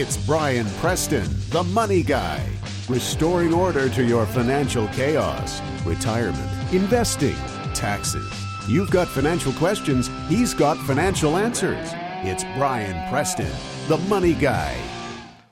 [0.00, 2.48] It's Brian Preston, the money guy,
[2.88, 7.34] restoring order to your financial chaos, retirement, investing,
[7.74, 8.32] taxes.
[8.68, 11.90] You've got financial questions, he's got financial answers.
[12.22, 13.50] It's Brian Preston,
[13.88, 14.80] the money guy.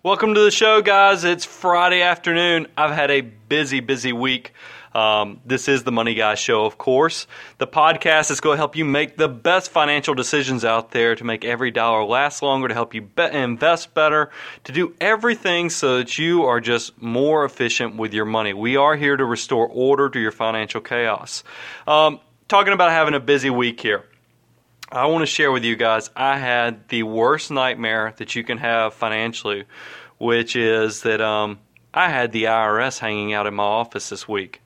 [0.04, 1.24] Welcome to the show, guys.
[1.24, 2.68] It's Friday afternoon.
[2.76, 4.52] I've had a busy, busy week.
[4.96, 7.26] Um, this is the Money Guy Show, of course.
[7.58, 11.22] The podcast is going to help you make the best financial decisions out there to
[11.22, 14.30] make every dollar last longer, to help you invest better,
[14.64, 18.54] to do everything so that you are just more efficient with your money.
[18.54, 21.44] We are here to restore order to your financial chaos.
[21.86, 22.18] Um,
[22.48, 24.02] talking about having a busy week here.
[24.90, 28.56] I want to share with you guys, I had the worst nightmare that you can
[28.56, 29.64] have financially,
[30.16, 31.58] which is that um,
[31.92, 34.62] I had the IRS hanging out in my office this week.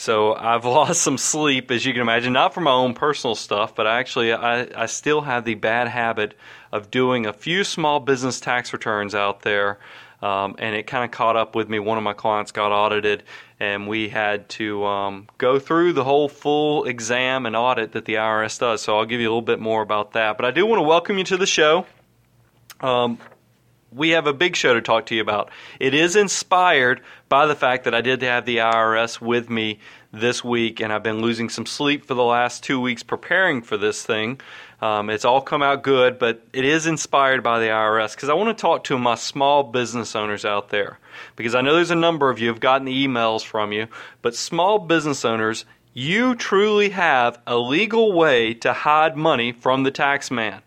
[0.00, 3.74] So I've lost some sleep, as you can imagine, not for my own personal stuff,
[3.74, 6.38] but actually I, I still have the bad habit
[6.72, 9.78] of doing a few small business tax returns out there.
[10.22, 11.78] Um, and it kind of caught up with me.
[11.78, 13.22] One of my clients got audited,
[13.58, 18.14] and we had to um, go through the whole full exam and audit that the
[18.14, 18.82] IRS does.
[18.82, 20.36] So I'll give you a little bit more about that.
[20.36, 21.86] But I do want to welcome you to the show.
[22.80, 23.18] Um,
[23.92, 25.50] we have a big show to talk to you about.
[25.78, 29.80] It is inspired by the fact that I did have the IRS with me
[30.12, 33.76] this week, and I've been losing some sleep for the last two weeks preparing for
[33.76, 34.40] this thing.
[34.80, 38.34] Um, it's all come out good, but it is inspired by the IRS because I
[38.34, 40.98] want to talk to my small business owners out there
[41.36, 43.86] because I know there's a number of you have gotten the emails from you,
[44.22, 49.90] but small business owners, you truly have a legal way to hide money from the
[49.90, 50.62] tax man.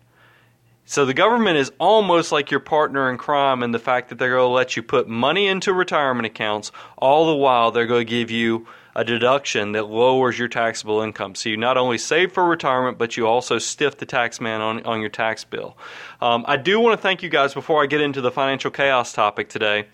[0.86, 4.36] So the government is almost like your partner in crime in the fact that they're
[4.36, 8.10] going to let you put money into retirement accounts, all the while they're going to
[8.10, 11.34] give you a deduction that lowers your taxable income.
[11.34, 14.84] So you not only save for retirement, but you also stiff the tax man on,
[14.84, 15.76] on your tax bill.
[16.20, 19.12] Um, I do want to thank you guys before I get into the financial chaos
[19.12, 19.86] topic today.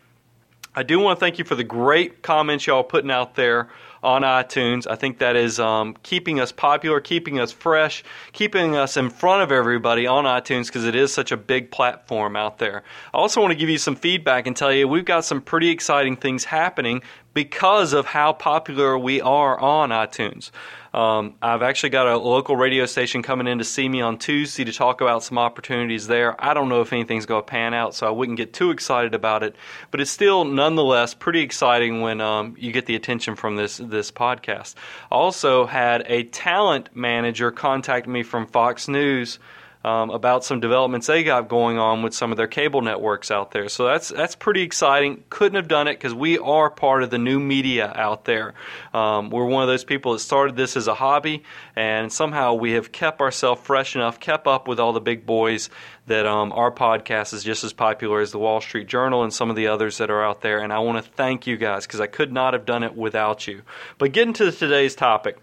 [0.75, 3.71] I do want to thank you for the great comments y'all putting out there
[4.03, 4.87] on iTunes.
[4.89, 8.03] I think that is um, keeping us popular, keeping us fresh,
[8.33, 12.37] keeping us in front of everybody on iTunes because it is such a big platform
[12.37, 12.83] out there.
[13.13, 15.71] I also want to give you some feedback and tell you we've got some pretty
[15.71, 17.03] exciting things happening
[17.35, 20.51] because of how popular we are on iTunes.
[20.93, 24.65] Um, I've actually got a local radio station coming in to see me on Tuesday
[24.65, 26.35] to talk about some opportunities there.
[26.43, 29.15] I don't know if anything's going to pan out, so I wouldn't get too excited
[29.15, 29.55] about it.
[29.91, 34.11] But it's still, nonetheless, pretty exciting when um, you get the attention from this this
[34.11, 34.75] podcast.
[35.11, 39.39] Also, had a talent manager contact me from Fox News
[39.83, 43.51] um, about some developments they got going on with some of their cable networks out
[43.51, 43.69] there.
[43.69, 45.25] So that's that's pretty exciting.
[45.31, 48.55] Couldn't have done it because we are part of the new media out there.
[48.93, 52.73] Um, we're one of those people that started this as a hobby, and somehow we
[52.73, 55.71] have kept ourselves fresh enough, kept up with all the big boys
[56.07, 59.49] that um, our podcast is just as popular as the Wall Street Journal and some
[59.49, 60.59] of the others that are out there.
[60.59, 63.47] And I want to thank you guys because I could not have done it without
[63.47, 63.63] you.
[63.97, 65.39] But getting to today's topic,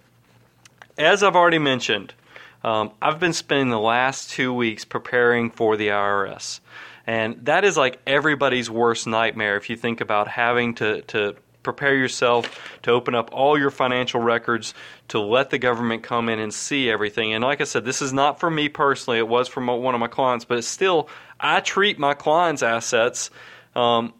[0.95, 2.13] as I've already mentioned.
[2.63, 6.59] Um, I've been spending the last two weeks preparing for the IRS.
[7.05, 11.95] And that is like everybody's worst nightmare if you think about having to, to prepare
[11.95, 14.73] yourself to open up all your financial records
[15.09, 17.33] to let the government come in and see everything.
[17.33, 19.99] And like I said, this is not for me personally, it was from one of
[19.99, 23.29] my clients, but still, I treat my clients' assets.
[23.75, 24.13] Um,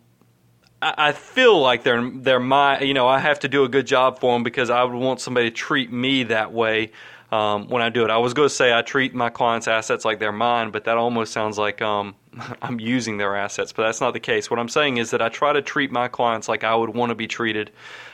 [0.80, 4.20] I feel like they're they're my you know I have to do a good job
[4.20, 6.92] for them because I would want somebody to treat me that way
[7.32, 8.10] um, when I do it.
[8.10, 10.98] I was going to say I treat my clients' assets like they're mine, but that
[10.98, 12.16] almost sounds like um,
[12.62, 13.74] I'm using their assets.
[13.74, 14.50] But that's not the case.
[14.50, 17.10] What I'm saying is that I try to treat my clients like I would want
[17.10, 17.72] to be treated,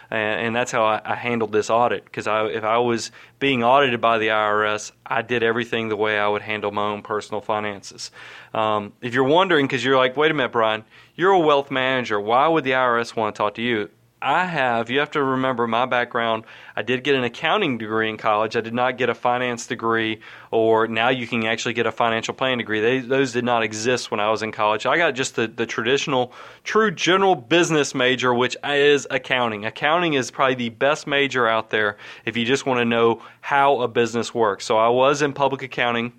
[0.09, 2.05] and, and that's how I, I handled this audit.
[2.05, 6.27] Because if I was being audited by the IRS, I did everything the way I
[6.27, 8.09] would handle my own personal finances.
[8.53, 10.85] Um, if you're wondering, because you're like, wait a minute, Brian,
[11.15, 12.19] you're a wealth manager.
[12.19, 13.89] Why would the IRS want to talk to you?
[14.23, 16.45] I have, you have to remember my background.
[16.77, 18.55] I did get an accounting degree in college.
[18.55, 22.33] I did not get a finance degree, or now you can actually get a financial
[22.33, 22.79] planning degree.
[22.79, 24.85] They, those did not exist when I was in college.
[24.85, 26.31] I got just the, the traditional,
[26.63, 29.65] true general business major, which is accounting.
[29.65, 33.81] Accounting is probably the best major out there if you just want to know how
[33.81, 34.63] a business works.
[34.63, 36.13] So I was in public accounting.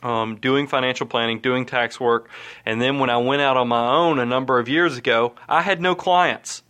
[0.00, 2.30] Um, doing financial planning, doing tax work,
[2.64, 5.60] and then when I went out on my own a number of years ago, I
[5.60, 6.62] had no clients.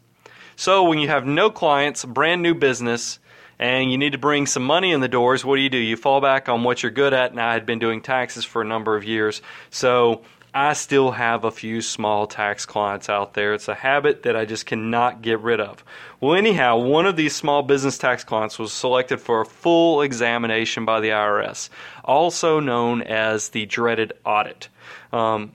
[0.58, 3.20] So when you have no clients, brand new business,
[3.60, 5.78] and you need to bring some money in the doors, what do you do?
[5.78, 7.30] You fall back on what you're good at.
[7.30, 9.40] And I had been doing taxes for a number of years.
[9.70, 10.22] So
[10.52, 13.54] I still have a few small tax clients out there.
[13.54, 15.84] It's a habit that I just cannot get rid of.
[16.20, 20.84] Well, anyhow, one of these small business tax clients was selected for a full examination
[20.84, 21.68] by the IRS,
[22.04, 24.68] also known as the dreaded audit.
[25.12, 25.52] Um,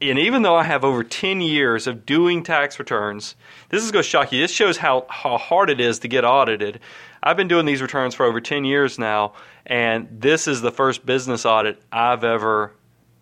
[0.00, 3.34] and even though I have over 10 years of doing tax returns,
[3.70, 4.40] this is going to shock you.
[4.40, 6.80] This shows how, how hard it is to get audited.
[7.22, 9.32] I've been doing these returns for over 10 years now,
[9.64, 12.72] and this is the first business audit I've ever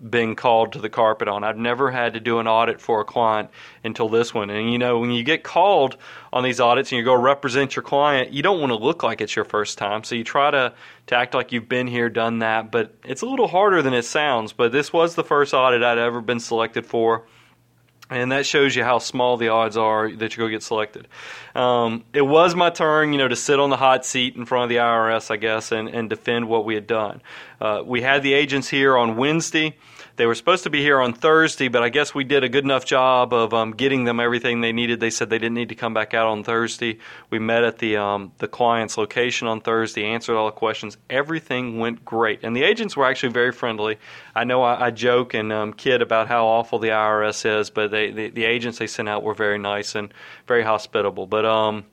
[0.09, 1.45] been called to the carpet on.
[1.45, 3.51] I've never had to do an audit for a client
[3.83, 4.51] until this one.
[4.51, 5.97] And you know, when you get called
[6.33, 9.21] on these audits and you go represent your client, you don't want to look like
[9.21, 10.05] it's your first time.
[10.05, 10.75] So you try to,
[11.07, 12.71] to act like you've been here, done that.
[12.71, 14.53] But it's a little harder than it sounds.
[14.53, 17.25] But this was the first audit I'd ever been selected for.
[18.11, 21.09] And that shows you how small the odds are that you're going to get selected.
[21.55, 24.65] Um, it was my turn, you know, to sit on the hot seat in front
[24.65, 27.23] of the IRS, I guess, and, and defend what we had done.
[27.61, 29.75] Uh, we had the agents here on Wednesday.
[30.17, 32.63] They were supposed to be here on Thursday, but I guess we did a good
[32.63, 35.01] enough job of um, getting them everything they needed.
[35.01, 36.99] They said they didn't need to come back out on Thursday.
[37.31, 40.97] We met at the um, the client's location on Thursday, answered all the questions.
[41.11, 43.99] Everything went great, and the agents were actually very friendly.
[44.37, 47.91] I know I, I joke and um, kid about how awful the IRS is, but
[47.91, 50.15] they, the, the agents they sent out were very nice and
[50.47, 51.27] very hospitable.
[51.27, 51.87] But um,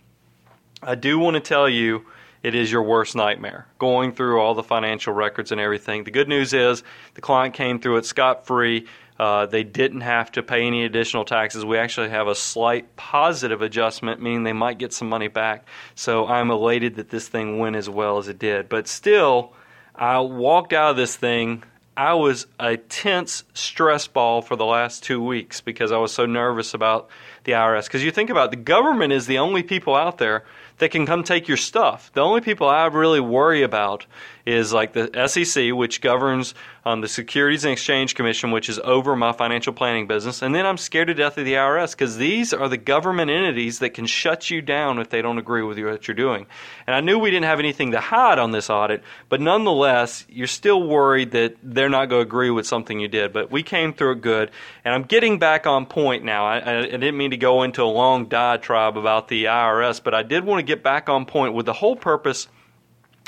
[0.84, 2.06] I do want to tell you
[2.44, 6.04] it is your worst nightmare going through all the financial records and everything.
[6.04, 6.84] The good news is
[7.14, 8.88] the client came through it scot free.
[9.20, 11.64] Uh, they didn't have to pay any additional taxes.
[11.64, 15.68] We actually have a slight positive adjustment, meaning they might get some money back.
[15.94, 18.68] So I'm elated that this thing went as well as it did.
[18.68, 19.54] But still,
[19.94, 21.64] I walked out of this thing.
[21.96, 26.26] I was a tense stress ball for the last two weeks because I was so
[26.26, 27.10] nervous about
[27.44, 27.86] the IRS.
[27.86, 30.46] Because you think about it, the government is the only people out there
[30.78, 32.12] that can come take your stuff.
[32.14, 34.06] The only people I really worry about
[34.46, 36.54] is like the SEC, which governs
[36.84, 40.42] um, the Securities and Exchange Commission, which is over my financial planning business.
[40.42, 43.80] And then I'm scared to death of the IRS because these are the government entities
[43.80, 46.48] that can shut you down if they don't agree with you what you're doing.
[46.88, 50.48] And I knew we didn't have anything to hide on this audit, but nonetheless, you're
[50.48, 53.32] still worried that they're not going to agree with something you did.
[53.34, 54.52] But we came through it good,
[54.84, 56.46] and I'm getting back on point now.
[56.46, 60.24] I, I didn't mean to go into a long diatribe about the IRS, but I
[60.24, 62.48] did want to get back on point with the whole purpose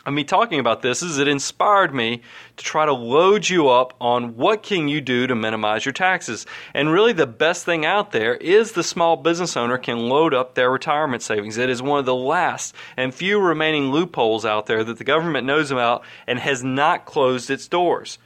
[0.06, 2.22] of me talking about this is it inspired me
[2.58, 6.46] to try to load you up on what can you do to minimize your taxes.
[6.74, 10.56] And really the best thing out there is the small business owner can load up
[10.56, 11.58] their retirement savings.
[11.58, 15.48] It is one of the last and few remaining loopholes out there that the government
[15.48, 18.18] knows about and has not closed its doors.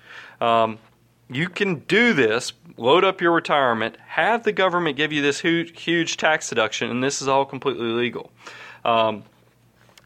[0.41, 0.80] Um,
[1.30, 5.81] you can do this load up your retirement have the government give you this huge,
[5.81, 8.31] huge tax deduction and this is all completely legal.
[8.85, 9.23] Um,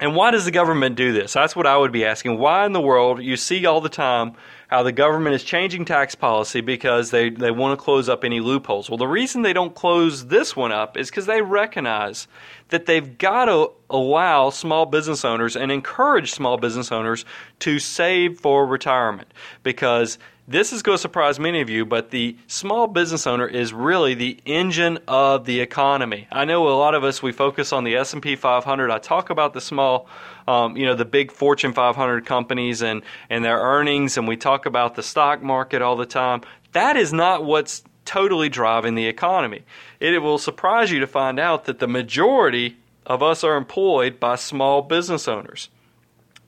[0.01, 1.31] and why does the government do this?
[1.31, 2.39] That's what I would be asking.
[2.39, 4.33] Why in the world you see all the time
[4.67, 8.39] how the government is changing tax policy because they, they want to close up any
[8.39, 8.89] loopholes?
[8.89, 12.27] Well, the reason they don't close this one up is because they recognize
[12.69, 17.23] that they've got to allow small business owners and encourage small business owners
[17.59, 19.31] to save for retirement
[19.61, 20.17] because
[20.51, 24.13] this is going to surprise many of you, but the small business owner is really
[24.13, 26.27] the engine of the economy.
[26.31, 28.91] I know a lot of us we focus on the S&P 500.
[28.91, 30.07] I talk about the small,
[30.47, 34.65] um, you know, the big Fortune 500 companies and and their earnings, and we talk
[34.65, 36.41] about the stock market all the time.
[36.73, 39.63] That is not what's totally driving the economy.
[39.99, 44.35] It will surprise you to find out that the majority of us are employed by
[44.35, 45.69] small business owners.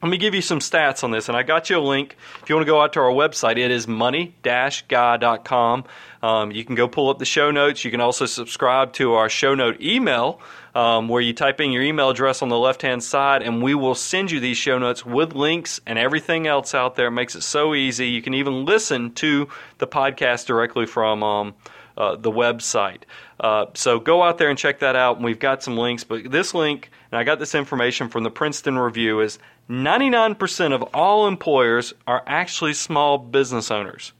[0.03, 2.17] Let me give you some stats on this, and I got you a link.
[2.41, 5.85] If you want to go out to our website, it is money-guy.com.
[6.21, 7.85] Um, you can go pull up the show notes.
[7.85, 10.41] You can also subscribe to our show note email,
[10.75, 13.95] um, where you type in your email address on the left-hand side, and we will
[13.95, 17.07] send you these show notes with links and everything else out there.
[17.07, 18.07] It makes it so easy.
[18.07, 21.53] You can even listen to the podcast directly from um,
[21.95, 23.03] uh, the website.
[23.39, 25.17] Uh, so go out there and check that out.
[25.17, 28.31] And we've got some links, but this link, and I got this information from the
[28.31, 29.39] Princeton Review, is
[29.69, 34.11] 99% of all employers are actually small business owners.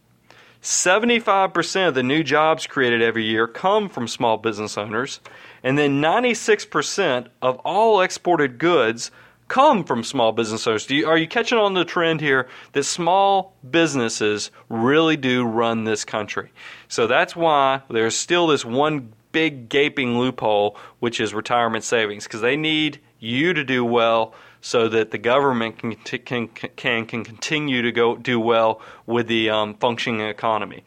[0.62, 5.20] 75% of the new jobs created every year come from small business owners,
[5.62, 9.12] and then 96% of all exported goods
[9.50, 10.90] come from small business owners.
[10.90, 16.06] You, are you catching on the trend here that small businesses really do run this
[16.06, 16.52] country?
[16.88, 22.40] So that's why there's still this one big gaping loophole, which is retirement savings, because
[22.40, 27.82] they need you to do well so that the government can can can, can continue
[27.82, 30.86] to go do well with the um, functioning economy.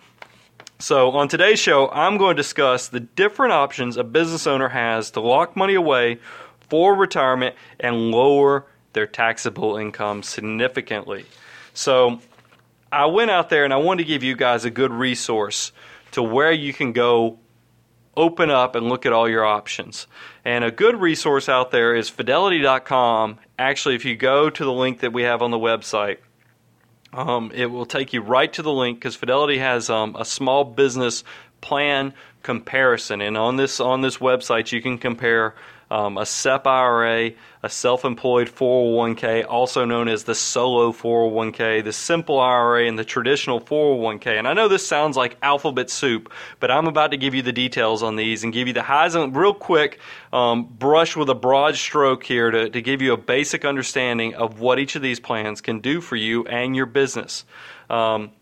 [0.79, 5.11] So on today's show, I'm going to discuss the different options a business owner has
[5.13, 6.19] to lock money away
[6.71, 8.65] for retirement and lower
[8.95, 11.27] their taxable income significantly.
[11.75, 12.21] So
[12.91, 15.71] I went out there and I wanted to give you guys a good resource
[16.13, 17.39] to where you can go
[18.17, 20.07] open up and look at all your options.
[20.45, 23.39] And a good resource out there is fidelity.com.
[23.59, 26.19] Actually, if you go to the link that we have on the website,
[27.13, 30.65] um, it will take you right to the link because Fidelity has um, a small
[30.65, 31.25] business
[31.61, 33.21] plan comparison.
[33.21, 35.55] And on this on this website, you can compare
[35.91, 37.31] um, a SEP IRA,
[37.63, 43.61] a self-employed 401k, also known as the solo 401k, the simple IRA, and the traditional
[43.61, 44.39] 401k.
[44.39, 47.53] And I know this sounds like alphabet soup, but I'm about to give you the
[47.53, 50.01] details on these and give you the highs and real quick
[50.33, 54.61] um, brush with a broad stroke here to, to give you a basic understanding of
[54.61, 57.45] what each of these plans can do for you and your business.
[57.89, 58.33] Um,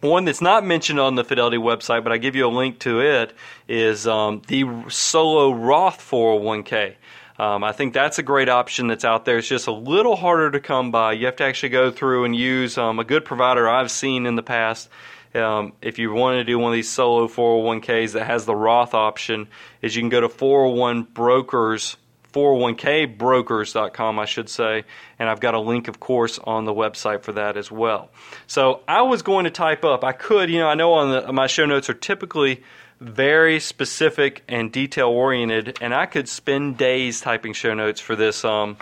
[0.00, 3.00] one that's not mentioned on the Fidelity website, but I give you a link to
[3.00, 3.32] it,
[3.68, 6.94] is um, the Solo Roth 401k.
[7.38, 9.38] Um, I think that's a great option that's out there.
[9.38, 11.12] It's just a little harder to come by.
[11.12, 14.36] You have to actually go through and use um, a good provider I've seen in
[14.36, 14.88] the past.
[15.34, 18.94] Um, if you want to do one of these solo 401ks that has the Roth
[18.94, 19.48] option,
[19.82, 21.98] is you can go to 401 brokers
[22.36, 24.84] 401kbrokers.com, I should say,
[25.18, 28.10] and I've got a link, of course, on the website for that as well.
[28.46, 30.04] So I was going to type up.
[30.04, 32.62] I could, you know, I know on the, my show notes are typically
[33.00, 38.44] very specific and detail oriented, and I could spend days typing show notes for this
[38.44, 38.76] um,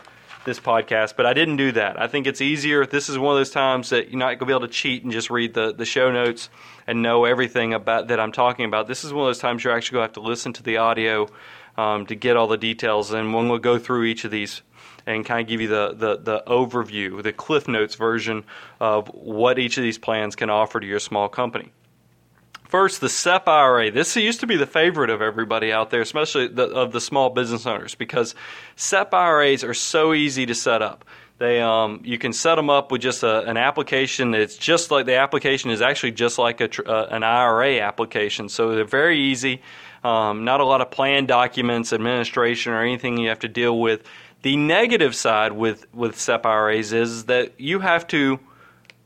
[0.45, 2.01] this podcast, but I didn't do that.
[2.01, 2.85] I think it's easier.
[2.85, 5.03] This is one of those times that you're not going to be able to cheat
[5.03, 6.51] and just read the, the show notes
[6.87, 8.87] and know everything about that I'm talking about.
[8.87, 10.77] This is one of those times you're actually going to have to listen to the
[10.77, 11.29] audio
[11.77, 13.13] um, to get all the details.
[13.13, 14.63] And when we'll go through each of these
[15.07, 18.45] and kind of give you the, the, the overview, the Cliff Notes version
[18.81, 21.73] of what each of these plans can offer to your small company.
[22.65, 23.91] First, the SEP IRA.
[23.91, 27.31] This used to be the favorite of everybody out there, especially the, of the small
[27.31, 28.35] business owners, because
[28.75, 31.05] SEP IRAs are so easy to set up.
[31.39, 35.07] They, um, you can set them up with just a, an application It's just like
[35.07, 38.49] the application is actually just like a, uh, an IRA application.
[38.49, 39.61] So they're very easy.
[40.05, 44.03] Um, not a lot of plan documents, administration, or anything you have to deal with.
[44.43, 48.39] The negative side with with SEP IRAs is that you have to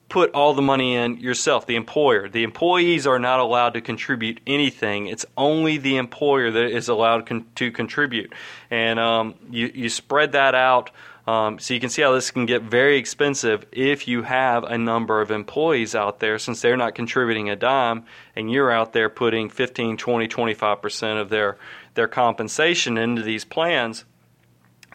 [0.09, 2.28] put all the money in yourself, the employer.
[2.28, 5.07] The employees are not allowed to contribute anything.
[5.07, 8.33] It's only the employer that is allowed con- to contribute,
[8.71, 10.90] and um, you you spread that out
[11.28, 14.78] um, so you can see how this can get very expensive if you have a
[14.78, 19.11] number of employees out there, since they're not contributing a dime, and you're out there
[19.11, 21.58] putting 15, 20, 25% of their,
[21.92, 24.06] their compensation into these plans.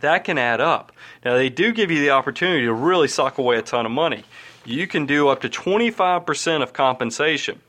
[0.02, 0.92] That can add up.
[1.24, 4.24] Now, they do give you the opportunity to really sock away a ton of money.
[4.66, 7.62] You can do up to 25% of compensation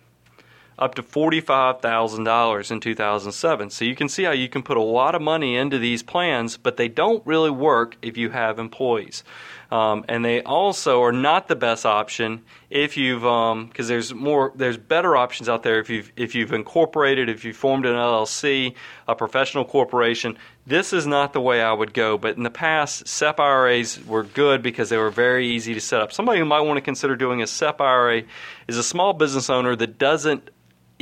[0.78, 3.70] up to $45,000 in 2007.
[3.70, 6.56] So you can see how you can put a lot of money into these plans,
[6.56, 9.22] but they don't really work if you have employees.
[9.70, 14.52] Um, and they also are not the best option if you've because um, there's more
[14.54, 18.74] there's better options out there if you've if you've incorporated if you formed an LLC
[19.08, 23.08] a professional corporation this is not the way I would go but in the past
[23.08, 26.60] SEP IRAs were good because they were very easy to set up somebody who might
[26.60, 28.22] want to consider doing a SEP IRA
[28.68, 30.50] is a small business owner that doesn't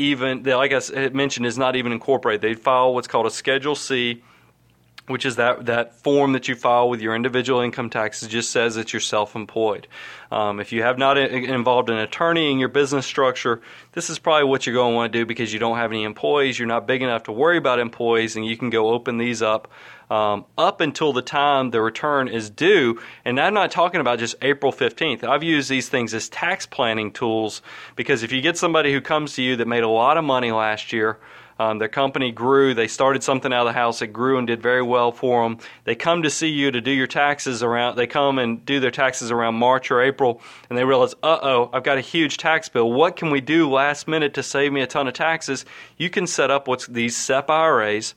[0.02, 2.42] even, like I mentioned, is not even incorporated.
[2.42, 4.22] They file what's called a Schedule C,
[5.08, 8.76] which is that, that form that you file with your individual income taxes, just says
[8.76, 9.88] that you're self employed.
[10.30, 13.60] Um, if you have not involved an attorney in your business structure,
[13.92, 16.04] this is probably what you're going to want to do because you don't have any
[16.04, 19.42] employees, you're not big enough to worry about employees, and you can go open these
[19.42, 19.70] up
[20.12, 23.00] um, up until the time the return is due.
[23.24, 25.24] And I'm not talking about just April 15th.
[25.24, 27.62] I've used these things as tax planning tools
[27.96, 30.52] because if you get somebody who comes to you that made a lot of money
[30.52, 31.18] last year,
[31.58, 32.74] um, their company grew.
[32.74, 34.02] They started something out of the house.
[34.02, 35.58] It grew and did very well for them.
[35.84, 37.96] They come to see you to do your taxes around.
[37.96, 41.70] They come and do their taxes around March or April, and they realize, uh oh,
[41.72, 42.90] I've got a huge tax bill.
[42.90, 45.64] What can we do last minute to save me a ton of taxes?
[45.96, 48.14] You can set up what's these SEP IRAs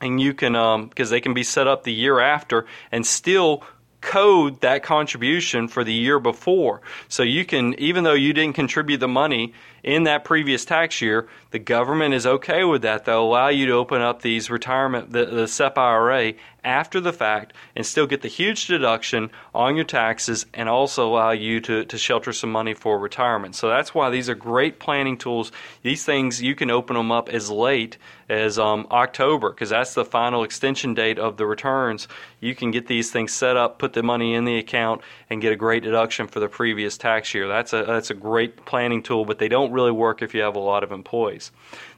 [0.00, 0.52] and you can
[0.88, 3.62] because um, they can be set up the year after and still
[4.00, 6.82] code that contribution for the year before.
[7.08, 11.28] So you can, even though you didn't contribute the money in that previous tax year,
[11.50, 13.04] the government is okay with that.
[13.04, 16.34] They'll allow you to open up these retirement, the, the SEP IRA
[16.64, 21.30] after the fact and still get the huge deduction on your taxes and also allow
[21.30, 23.54] you to, to shelter some money for retirement.
[23.54, 25.50] So that's why these are great planning tools.
[25.82, 27.98] These things, you can open them up as late
[28.28, 32.06] as um, October because that's the final extension date of the returns.
[32.40, 35.52] You can get these things set up, put the money in the account, and get
[35.52, 37.48] a great deduction for the previous tax year.
[37.48, 40.56] That's a, that's a great planning tool, but they don't really work if you have
[40.56, 41.50] a lot of employees.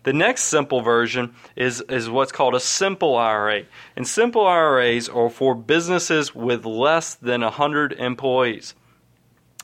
[0.05, 3.65] The next simple version is, is what's called a simple IRA.
[3.97, 8.75] And simple IRAs are for businesses with less than 100 employees.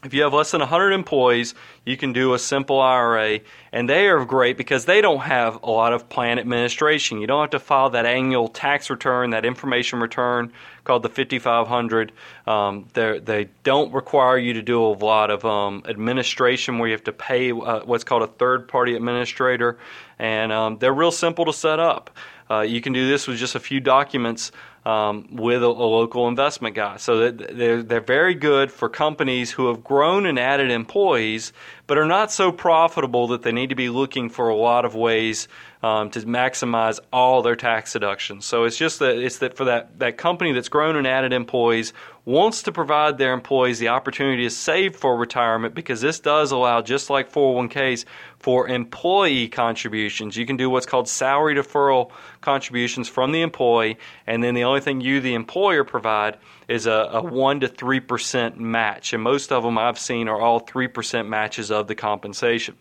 [0.02, 3.40] If you have less than 100 employees, you can do a simple IRA,
[3.70, 7.20] and they are great because they don't have a lot of plan administration.
[7.20, 12.12] You don't have to file that annual tax return, that information return called the 5500.
[12.46, 17.04] Um, they don't require you to do a lot of um, administration where you have
[17.04, 19.78] to pay uh, what's called a third party administrator,
[20.18, 22.10] and um, they're real simple to set up.
[22.50, 24.50] Uh, you can do this with just a few documents
[24.84, 26.96] um, with a, a, local investment guy.
[26.96, 31.52] So they're, they're very good for companies who have grown and added employees,
[31.86, 34.94] but are not so profitable that they need to be looking for a lot of
[34.94, 35.48] ways
[35.82, 38.44] um, to maximize all their tax deductions.
[38.44, 41.92] So it's just that it's that for that, that company that's grown and added employees
[42.26, 46.82] wants to provide their employees the opportunity to save for retirement because this does allow,
[46.82, 48.04] just like 401ks,
[48.38, 50.36] for employee contributions.
[50.36, 52.10] You can do what's called salary deferral
[52.40, 57.10] contributions from the employee, and then the only thing you, the employer, provide is a,
[57.12, 59.12] a 1 to 3% match.
[59.12, 62.76] And most of them I've seen are all 3% matches of the compensation.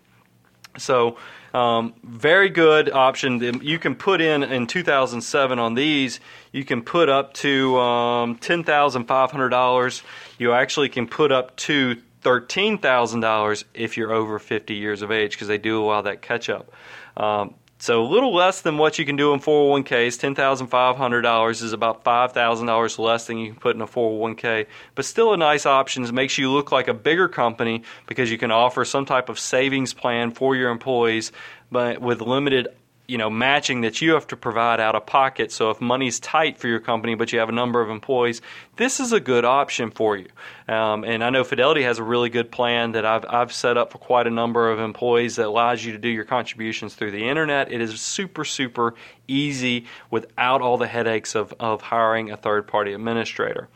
[0.77, 1.17] So,
[1.53, 3.61] um, very good option.
[3.63, 6.19] You can put in in 2007 on these.
[6.51, 10.03] You can put up to um, ten thousand five hundred dollars.
[10.37, 15.11] You actually can put up to thirteen thousand dollars if you're over 50 years of
[15.11, 16.71] age because they do allow that catch up.
[17.17, 20.35] Um, so a little less than what you can do in 401ks.
[20.35, 25.37] $10,500 is about $5,000 less than you can put in a 401k, but still a
[25.37, 26.03] nice option.
[26.03, 29.39] It makes you look like a bigger company because you can offer some type of
[29.39, 31.31] savings plan for your employees
[31.71, 32.67] but with limited
[33.09, 35.51] you know matching that you have to provide out of pocket.
[35.51, 38.41] So if money's tight for your company, but you have a number of employees,
[38.75, 40.27] this is a good option for you.
[40.67, 43.91] Um, and I know Fidelity has a really good plan that I've I've set up
[43.91, 47.27] for quite a number of employees that allows you to do your contributions through the
[47.27, 47.71] internet.
[47.71, 48.93] It is super super
[49.27, 53.69] easy without all the headaches of of hiring a third party administrator.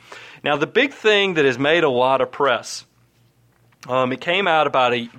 [0.44, 2.86] Now the big thing that has made a lot of press
[3.88, 5.10] um, it came out about a,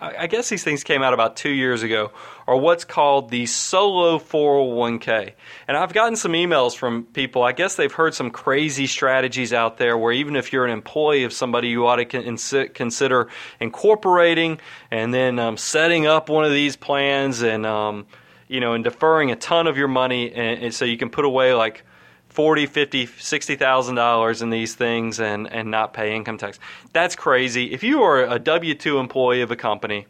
[0.00, 2.10] I guess these things came out about two years ago,
[2.46, 5.32] or what's called the solo 401k.
[5.68, 7.42] And I've gotten some emails from people.
[7.42, 11.24] I guess they've heard some crazy strategies out there where even if you're an employee
[11.24, 13.28] of somebody, you ought to consider
[13.60, 14.60] incorporating
[14.90, 18.06] and then um, setting up one of these plans and, um,
[18.48, 21.24] you know, and deferring a ton of your money, and, and so you can put
[21.24, 21.84] away like
[22.32, 26.58] forty, fifty, sixty thousand dollars in these things and and not pay income tax.
[26.92, 27.72] That's crazy.
[27.72, 30.06] If you are a W two employee of a company,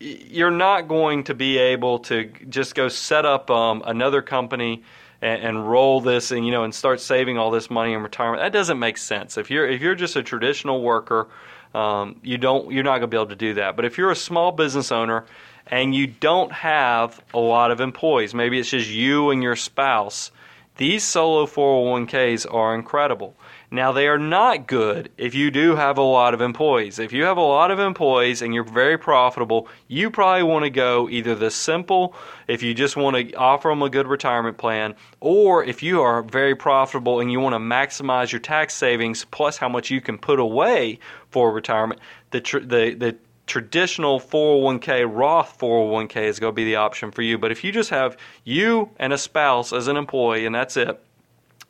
[0.00, 4.82] you're not going to be able to just go set up um, another company
[5.20, 8.42] and, and, roll this and you know and start saving all this money in retirement.
[8.42, 9.38] That doesn't make sense.
[9.38, 11.28] If you're if you're just a traditional worker,
[11.74, 13.76] um, you don't you're not going to be able to do that.
[13.76, 15.24] But if you're a small business owner
[15.66, 20.30] and you don't have a lot of employees, maybe it's just you and your spouse
[20.78, 23.34] these solo 401ks are incredible.
[23.70, 27.00] Now, they are not good if you do have a lot of employees.
[27.00, 30.70] If you have a lot of employees and you're very profitable, you probably want to
[30.70, 32.14] go either the simple,
[32.46, 36.22] if you just want to offer them a good retirement plan, or if you are
[36.22, 40.16] very profitable and you want to maximize your tax savings plus how much you can
[40.16, 43.16] put away for retirement, the, the, the
[43.48, 47.38] traditional 401k, Roth 401k is going to be the option for you.
[47.38, 51.02] But if you just have you and a spouse as an employee and that's it,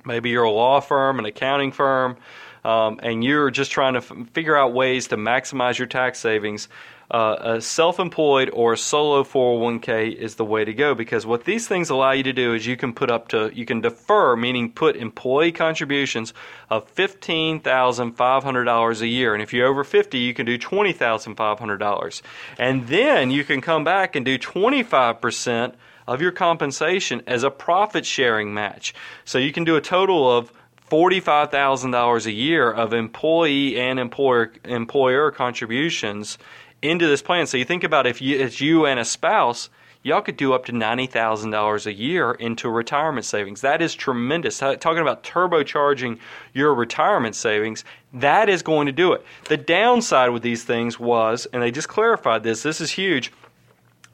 [0.04, 2.16] maybe you're a law firm, an accounting firm,
[2.64, 6.68] um, and you're just trying to f- figure out ways to maximize your tax savings,
[7.11, 11.88] uh, a self-employed or solo 401k is the way to go because what these things
[11.88, 14.94] allow you to do is you can put up to you can defer meaning put
[14.94, 16.35] employee contributions
[16.68, 19.33] of $15,500 a year.
[19.33, 22.23] And if you're over 50 you can do $20,500
[22.59, 25.73] and then you can come back and do 25%
[26.07, 28.92] of your compensation as a profit sharing match.
[29.25, 30.53] So you can do a total of
[30.90, 36.38] $45,000 a year of employee and employer employer contributions
[36.82, 37.46] into this plan.
[37.46, 39.70] So you think about if you, it's you and a spouse,
[40.02, 43.60] y'all could do up to $90,000 a year into retirement savings.
[43.60, 44.58] That is tremendous.
[44.58, 46.18] Talking about turbocharging
[46.52, 49.24] your retirement savings, that is going to do it.
[49.48, 53.32] The downside with these things was, and they just clarified this, this is huge,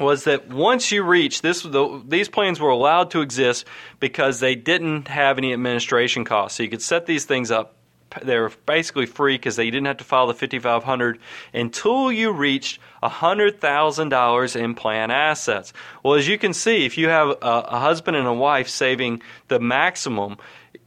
[0.01, 3.65] was that once you reach this, the, these plans were allowed to exist
[4.01, 6.57] because they didn't have any administration costs.
[6.57, 7.77] So you could set these things up
[8.23, 11.19] they were basically free because they didn't have to file the 5500
[11.53, 15.73] until you reached $100,000 in plan assets.
[16.03, 19.23] Well, as you can see, if you have a, a husband and a wife saving
[19.49, 20.37] the maximum,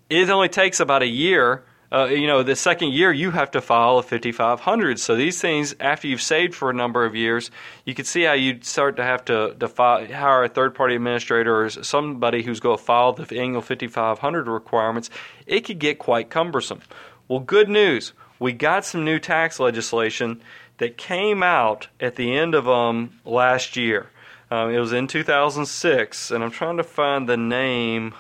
[0.10, 3.62] it only takes about a year uh, you know, the second year you have to
[3.62, 5.00] file a 5500.
[5.00, 7.50] So these things, after you've saved for a number of years,
[7.86, 10.96] you can see how you start to have to, to file, hire a third party
[10.96, 15.10] administrator or somebody who's going to file the annual 5500 requirements.
[15.46, 16.82] It could get quite cumbersome.
[17.28, 18.14] Well, good news.
[18.40, 20.42] we got some new tax legislation
[20.78, 24.08] that came out at the end of um, last year.
[24.50, 28.14] Um, it was in 2006, and I'm trying to find the name.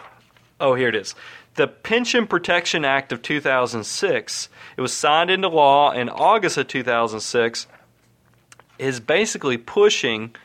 [0.59, 1.15] Oh, here it is.
[1.55, 4.49] The Pension Protection Act of 2006.
[4.75, 7.67] It was signed into law in August of 2006.
[8.77, 10.35] Is basically pushing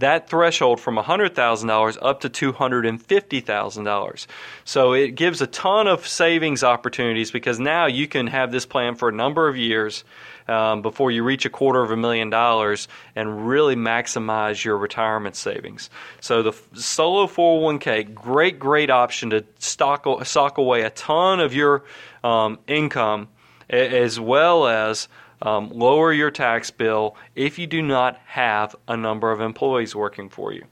[0.00, 4.26] that threshold from $100,000 up to $250,000.
[4.64, 8.96] So it gives a ton of savings opportunities because now you can have this plan
[8.96, 10.04] for a number of years
[10.48, 15.36] um, before you reach a quarter of a million dollars and really maximize your retirement
[15.36, 15.90] savings.
[16.20, 21.84] So the solo 401k, great, great option to stock, stock away a ton of your
[22.24, 23.28] um, income
[23.70, 25.08] as well as
[25.42, 30.28] um, lower your tax bill if you do not have a number of employees working
[30.28, 30.64] for you.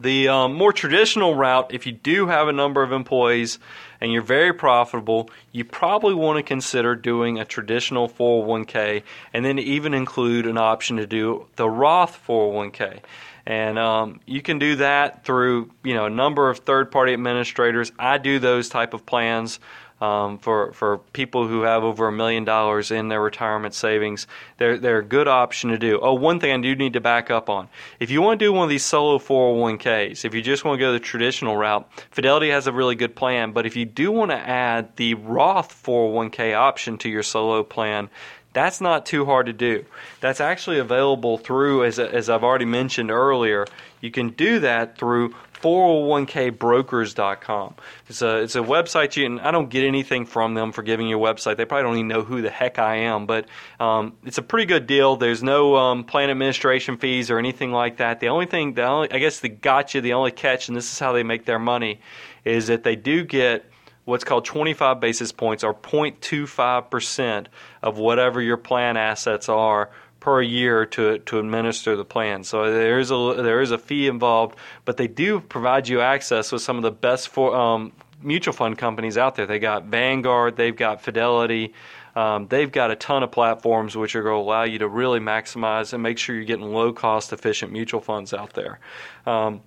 [0.00, 3.58] The um, more traditional route, if you do have a number of employees
[4.00, 9.02] and you're very profitable, you probably want to consider doing a traditional 401k
[9.34, 13.00] and then even include an option to do the Roth 401k.
[13.44, 17.92] And um, you can do that through you know a number of third-party administrators.
[17.98, 19.60] I do those type of plans
[20.00, 24.26] um, for for people who have over a million dollars in their retirement savings.
[24.56, 25.98] They're they're a good option to do.
[26.00, 28.52] Oh, one thing I do need to back up on: if you want to do
[28.52, 32.50] one of these solo 401ks, if you just want to go the traditional route, Fidelity
[32.50, 33.52] has a really good plan.
[33.52, 38.08] But if you do want to add the Roth 401k option to your solo plan,
[38.52, 39.84] that's not too hard to do.
[40.20, 43.66] That's actually available through, as, as I've already mentioned earlier,
[44.00, 47.74] you can do that through 401kbrokers.com.
[48.08, 51.06] It's a it's a website you and I don't get anything from them for giving
[51.06, 51.56] you a website.
[51.56, 53.46] They probably don't even know who the heck I am, but
[53.78, 55.16] um, it's a pretty good deal.
[55.16, 58.20] There's no um, plan administration fees or anything like that.
[58.20, 60.98] The only thing, the only I guess the gotcha, the only catch, and this is
[60.98, 62.00] how they make their money,
[62.44, 63.66] is that they do get
[64.04, 67.46] what's called 25 basis points or 0.25%
[67.82, 72.44] of whatever your plan assets are per year to to administer the plan.
[72.44, 76.52] So there is a there is a fee involved, but they do provide you access
[76.52, 79.46] with some of the best for, um, mutual fund companies out there.
[79.46, 81.74] They got Vanguard, they've got Fidelity.
[82.16, 85.20] Um, they've got a ton of platforms which are going to allow you to really
[85.20, 88.80] maximize and make sure you're getting low cost, efficient mutual funds out there.
[89.26, 89.60] Um,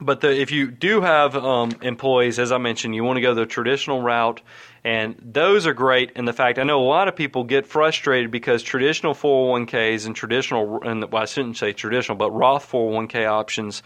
[0.00, 3.34] but the, if you do have um, employees, as I mentioned, you want to go
[3.34, 4.40] the traditional route
[4.84, 8.30] and those are great And the fact I know a lot of people get frustrated
[8.30, 13.82] because traditional 401ks and traditional, and well, I shouldn't say traditional, but Roth 401k options,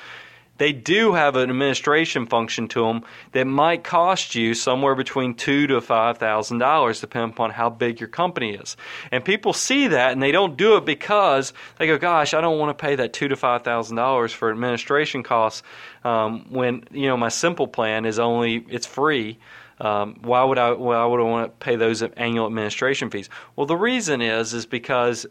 [0.59, 5.66] they do have an administration function to them that might cost you somewhere between two
[5.68, 8.77] to five thousand dollars, depending upon how big your company is.
[9.11, 12.59] And people see that and they don't do it because they go, "Gosh, I don't
[12.59, 15.62] want to pay that two to five thousand dollars for administration costs."
[16.05, 19.38] Um, when you know my simple plan is only it's free.
[19.81, 20.73] Um, why would I?
[20.73, 23.31] Why would I want to pay those annual administration fees?
[23.55, 25.25] Well, the reason is is because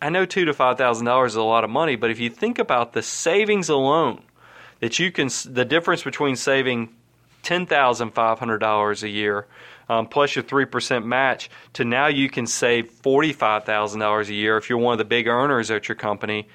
[0.00, 2.30] I know two to five thousand dollars is a lot of money, but if you
[2.30, 4.22] think about the savings alone,
[4.84, 6.90] that you can the difference between saving
[7.42, 9.46] ten thousand five hundred dollars a year
[9.88, 14.28] um, plus your three percent match to now you can save forty five thousand dollars
[14.28, 16.46] a year if you're one of the big earners at your company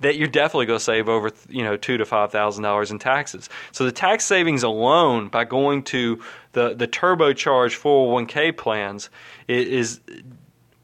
[0.00, 2.98] that you're definitely going to save over you know two to five thousand dollars in
[2.98, 3.48] taxes.
[3.70, 6.20] So the tax savings alone by going to
[6.54, 9.10] the the turbocharged 401k plans
[9.46, 10.00] is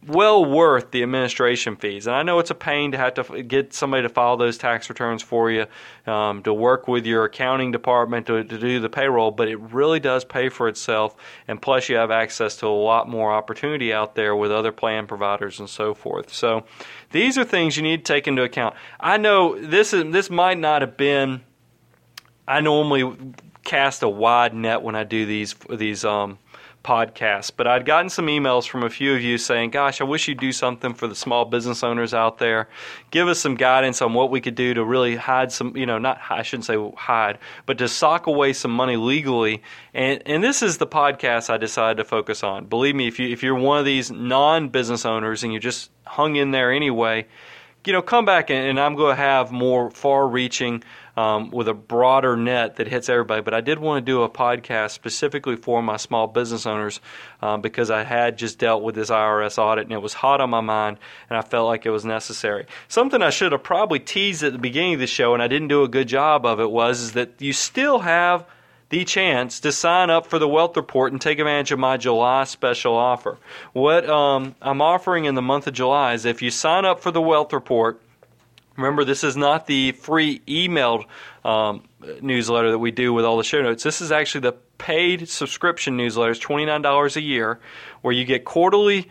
[0.06, 2.06] well worth the administration fees.
[2.06, 4.88] And I know it's a pain to have to get somebody to file those tax
[4.88, 5.66] returns for you,
[6.06, 10.00] um, to work with your accounting department to, to do the payroll, but it really
[10.00, 11.14] does pay for itself.
[11.46, 15.06] And plus, you have access to a lot more opportunity out there with other plan
[15.06, 16.32] providers and so forth.
[16.32, 16.64] So
[17.12, 18.74] these are things you need to take into account.
[18.98, 21.42] I know this is this might not have been.
[22.48, 26.38] I normally cast a wide net when I do these these um,
[26.82, 27.52] podcast.
[27.56, 30.40] But I'd gotten some emails from a few of you saying, Gosh, I wish you'd
[30.40, 32.68] do something for the small business owners out there.
[33.10, 35.98] Give us some guidance on what we could do to really hide some, you know,
[35.98, 39.62] not, I shouldn't say hide, but to sock away some money legally.
[39.94, 42.66] And, and this is the podcast I decided to focus on.
[42.66, 45.90] Believe me, if, you, if you're one of these non business owners and you're just
[46.04, 47.26] hung in there anyway,
[47.86, 50.82] you know, come back and, and I'm going to have more far reaching
[51.16, 53.42] um, with a broader net that hits everybody.
[53.42, 57.00] But I did want to do a podcast specifically for my small business owners
[57.40, 60.50] um, because I had just dealt with this IRS audit and it was hot on
[60.50, 60.98] my mind
[61.28, 62.66] and I felt like it was necessary.
[62.88, 65.68] Something I should have probably teased at the beginning of the show and I didn't
[65.68, 68.46] do a good job of it was is that you still have
[68.88, 72.44] the chance to sign up for the Wealth Report and take advantage of my July
[72.44, 73.38] special offer.
[73.72, 77.10] What um, I'm offering in the month of July is if you sign up for
[77.10, 77.98] the Wealth Report,
[78.76, 81.04] remember this is not the free emailed
[81.44, 81.84] um,
[82.20, 83.82] newsletter that we do with all the show notes.
[83.82, 86.32] This is actually the paid subscription newsletter.
[86.32, 87.60] It's $29 a year
[88.00, 89.08] where you get quarterly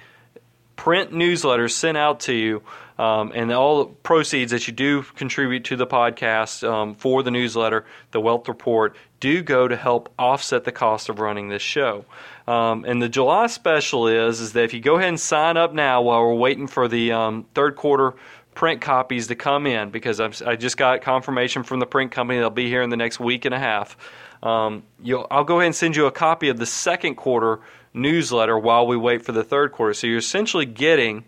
[0.75, 2.63] print newsletters sent out to you,
[2.97, 7.29] um, and all the proceeds that you do contribute to the podcast um, for the
[7.29, 12.05] newsletter, the Wealth Report, do go to help offset the cost of running this show.
[12.47, 15.71] Um, and the July special is is that if you go ahead and sign up
[15.71, 18.15] now while we're waiting for the um, third quarter
[18.53, 22.39] print copies to come in because I've, i just got confirmation from the print company
[22.39, 23.97] they'll be here in the next week and a half.
[24.43, 24.83] Um,
[25.29, 27.59] I'll go ahead and send you a copy of the second quarter
[27.93, 29.93] newsletter while we wait for the third quarter.
[29.93, 31.25] So you're essentially getting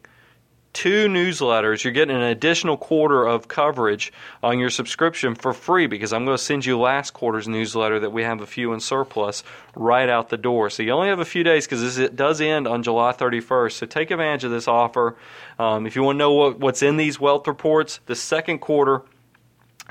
[0.74, 1.84] two newsletters.
[1.84, 6.38] You're getting an additional quarter of coverage on your subscription for free because I'm going
[6.38, 9.44] to send you last quarter's newsletter that we have a few in surplus
[9.76, 10.70] right out the door.
[10.70, 13.72] So you only have a few days because it does end on July 31st.
[13.74, 15.16] So take advantage of this offer.
[15.60, 19.04] Um, if you want to know what, what's in these wealth reports, the second quarter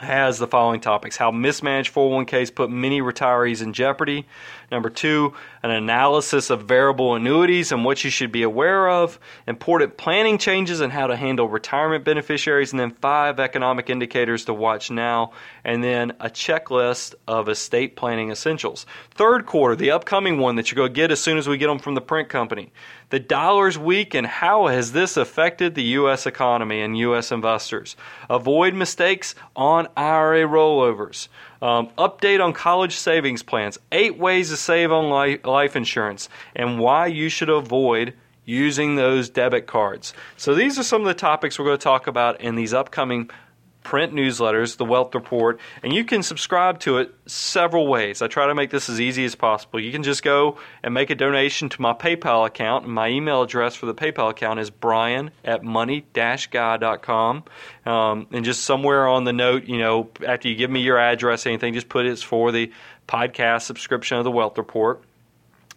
[0.02, 4.26] has the following topics how mismanaged 401ks put many retirees in jeopardy.
[4.70, 9.20] Number two, an analysis of variable annuities and what you should be aware of.
[9.46, 12.72] Important planning changes and how to handle retirement beneficiaries.
[12.72, 15.32] And then five economic indicators to watch now.
[15.62, 18.86] And then a checklist of estate planning essentials.
[19.10, 21.66] Third quarter, the upcoming one that you're going to get as soon as we get
[21.66, 22.72] them from the print company.
[23.12, 26.24] The dollar's weak and how has this affected the U.S.
[26.24, 27.30] economy and U.S.
[27.30, 27.94] investors?
[28.30, 31.28] Avoid mistakes on IRA rollovers.
[31.60, 33.78] Um, update on college savings plans.
[33.92, 38.14] Eight ways to save on life, life insurance and why you should avoid
[38.46, 40.14] using those debit cards.
[40.38, 43.28] So, these are some of the topics we're going to talk about in these upcoming
[43.82, 48.22] print newsletters, the Wealth Report, and you can subscribe to it several ways.
[48.22, 49.80] I try to make this as easy as possible.
[49.80, 53.74] You can just go and make a donation to my PayPal account, my email address
[53.74, 57.44] for the PayPal account is brian at money-guy.com.
[57.84, 61.46] Um, and just somewhere on the note, you know, after you give me your address,
[61.46, 62.72] anything, just put it's for the
[63.08, 65.02] podcast subscription of the Wealth Report.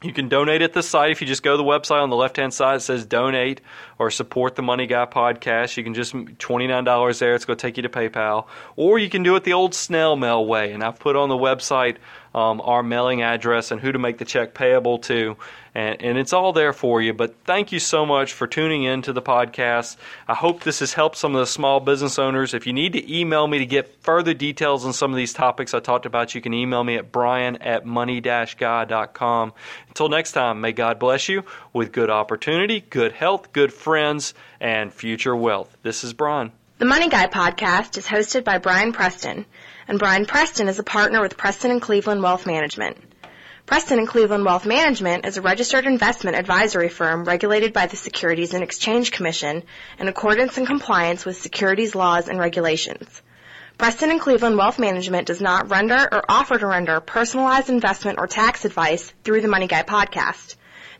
[0.03, 1.11] You can donate at the site.
[1.11, 3.61] If you just go to the website on the left hand side, it says donate
[3.97, 5.77] or support the Money Guy podcast.
[5.77, 7.33] You can just $29 there.
[7.33, 8.45] It's going to take you to PayPal.
[8.75, 10.73] Or you can do it the old snail mail way.
[10.73, 11.97] And I've put on the website
[12.35, 15.37] um, our mailing address and who to make the check payable to.
[15.73, 17.13] And, and, it's all there for you.
[17.13, 19.95] But thank you so much for tuning in to the podcast.
[20.27, 22.53] I hope this has helped some of the small business owners.
[22.53, 25.73] If you need to email me to get further details on some of these topics
[25.73, 29.53] I talked about, you can email me at brian at money-guy.com.
[29.87, 34.93] Until next time, may God bless you with good opportunity, good health, good friends, and
[34.93, 35.77] future wealth.
[35.83, 36.51] This is Brian.
[36.77, 39.45] The Money Guy podcast is hosted by Brian Preston
[39.87, 42.97] and Brian Preston is a partner with Preston and Cleveland Wealth Management.
[43.65, 48.53] Preston and Cleveland Wealth Management is a registered investment advisory firm regulated by the Securities
[48.53, 49.63] and Exchange Commission
[49.99, 53.21] in accordance and compliance with securities laws and regulations.
[53.77, 58.27] Preston and Cleveland Wealth Management does not render or offer to render personalized investment or
[58.27, 60.57] tax advice through the Money Guy podcast.